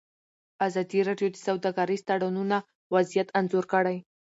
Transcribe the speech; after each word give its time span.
ازادي 0.67 0.99
راډیو 1.09 1.29
د 1.31 1.35
سوداګریز 1.45 2.01
تړونونه 2.09 2.57
وضعیت 2.93 3.27
انځور 3.39 3.65
کړی. 3.73 3.97